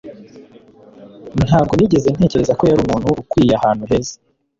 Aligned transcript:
ntabwo 1.47 1.73
nigeze 1.75 2.07
ntekereza 2.15 2.53
ko 2.59 2.63
yari 2.69 2.81
umuntu 2.83 3.07
ukwiye 3.21 3.53
ahantu 3.57 3.83
heza 3.91 4.15